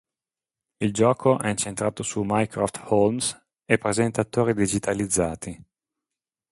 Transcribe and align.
Il 0.79 0.93
gioco 0.93 1.37
è 1.39 1.47
incentrato 1.47 2.01
su 2.01 2.23
Mycroft 2.23 2.81
Holmes 2.85 3.39
e 3.65 3.77
presenta 3.77 4.21
attori 4.21 4.55
digitalizzati. 4.55 5.63